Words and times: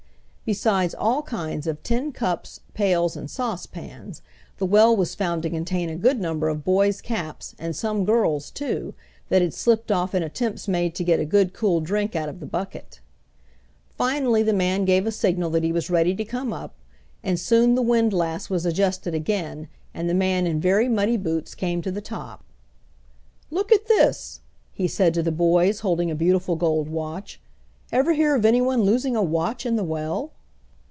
Besides 0.43 0.93
all 0.93 1.21
kinds 1.21 1.65
of 1.65 1.81
tin 1.81 2.11
cups, 2.11 2.59
pails, 2.73 3.15
and 3.15 3.31
saucepans, 3.31 4.21
the 4.57 4.65
well 4.65 4.93
was 4.93 5.15
found 5.15 5.43
to 5.43 5.49
contain 5.49 5.87
a 5.89 5.95
good 5.95 6.19
number 6.19 6.49
of 6.49 6.65
boys' 6.65 6.99
caps 6.99 7.55
and 7.57 7.73
some 7.73 8.03
girls' 8.03 8.51
too, 8.51 8.93
that 9.29 9.41
had 9.41 9.53
slipped 9.53 9.93
off 9.93 10.13
in 10.13 10.21
attempts 10.23 10.67
made 10.67 10.93
to 10.95 11.05
get 11.05 11.21
a 11.21 11.25
good 11.25 11.53
cool 11.53 11.79
drink 11.79 12.17
out 12.17 12.27
of 12.27 12.41
the 12.41 12.45
bucket. 12.45 12.99
Finally 13.97 14.43
the 14.43 14.51
man 14.51 14.83
gave 14.83 15.07
a 15.07 15.11
signal 15.13 15.49
that 15.51 15.63
he 15.63 15.71
was 15.71 15.89
ready 15.89 16.13
to 16.15 16.25
come 16.25 16.51
up, 16.51 16.75
and 17.23 17.39
soon 17.39 17.75
the 17.75 17.81
windlass 17.81 18.49
was 18.49 18.65
adjusted 18.65 19.13
again 19.15 19.69
and 19.93 20.09
the 20.09 20.13
man 20.13 20.45
in 20.45 20.59
very 20.59 20.89
muddy 20.89 21.15
boots 21.15 21.55
came 21.55 21.81
to 21.81 21.91
the 21.91 22.01
top. 22.01 22.43
"Look 23.51 23.71
at 23.71 23.87
this!" 23.87 24.41
he 24.73 24.89
said 24.89 25.13
to 25.13 25.23
the 25.23 25.31
boys' 25.31 25.79
holding 25.79 26.11
a 26.11 26.15
beautiful 26.15 26.57
gold 26.57 26.89
watch. 26.89 27.39
"Ever 27.93 28.11
hear 28.13 28.35
of 28.35 28.43
anyone 28.45 28.81
losing 28.83 29.15
a 29.15 29.23
watch 29.23 29.65
in 29.65 29.77
the 29.77 29.83
well?" 29.85 30.33